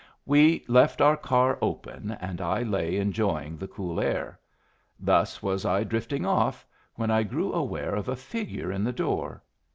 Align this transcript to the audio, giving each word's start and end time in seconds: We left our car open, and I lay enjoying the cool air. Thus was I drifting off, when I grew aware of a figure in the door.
We 0.25 0.65
left 0.67 0.99
our 0.99 1.15
car 1.15 1.59
open, 1.61 2.17
and 2.19 2.41
I 2.41 2.63
lay 2.63 2.97
enjoying 2.97 3.55
the 3.55 3.67
cool 3.67 3.99
air. 4.01 4.39
Thus 4.99 5.43
was 5.43 5.63
I 5.63 5.83
drifting 5.83 6.25
off, 6.25 6.65
when 6.95 7.11
I 7.11 7.21
grew 7.21 7.53
aware 7.53 7.93
of 7.93 8.09
a 8.09 8.15
figure 8.15 8.71
in 8.71 8.83
the 8.83 8.93
door. 8.93 9.43